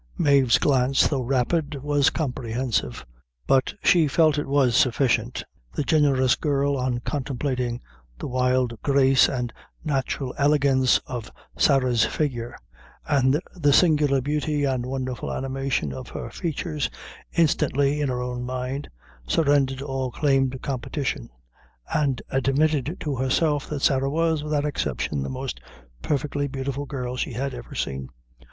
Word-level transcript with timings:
Mave's 0.17 0.57
glance, 0.57 1.07
though 1.07 1.21
rapid, 1.21 1.75
was 1.83 2.09
comprehensive; 2.09 3.05
but 3.45 3.75
she 3.83 4.07
felt 4.07 4.39
it 4.39 4.47
was 4.47 4.75
sufficient: 4.75 5.43
the 5.73 5.83
generous 5.83 6.35
girl, 6.35 6.75
on 6.75 6.97
contemplating 7.01 7.79
the 8.17 8.25
wild 8.25 8.81
grace 8.81 9.29
and 9.29 9.53
natural 9.85 10.33
elegance 10.39 10.97
of 11.05 11.31
Sarah's 11.55 12.03
figure, 12.03 12.57
and 13.07 13.39
the 13.55 13.71
singular 13.71 14.21
beauty 14.21 14.63
and 14.63 14.87
wonderful 14.87 15.31
animation 15.31 15.93
of 15.93 16.07
her 16.09 16.31
features, 16.31 16.89
instantly, 17.33 18.01
in 18.01 18.09
her 18.09 18.23
own 18.23 18.43
mind, 18.43 18.89
surrendered 19.27 19.83
all 19.83 20.09
claim 20.09 20.49
to 20.49 20.57
competition, 20.57 21.29
and 21.93 22.23
admitted 22.31 22.97
to 23.01 23.17
herself 23.17 23.69
that 23.69 23.83
Sarah 23.83 24.09
was, 24.09 24.41
without 24.43 24.65
exception, 24.65 25.21
the 25.21 25.29
most 25.29 25.61
perfectly 26.01 26.47
beautiful 26.47 26.87
girl 26.87 27.17
she 27.17 27.35
ever 27.35 27.75
seen. 27.75 28.09